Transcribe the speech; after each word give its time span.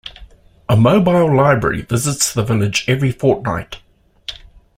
A 0.67 0.75
mobile 0.75 1.31
library 1.37 1.83
visits 1.83 2.33
the 2.33 2.43
village 2.43 2.85
every 2.87 3.11
fortnight. 3.11 3.77